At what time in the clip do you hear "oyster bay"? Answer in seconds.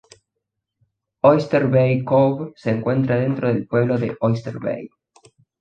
1.21-2.03, 4.19-4.89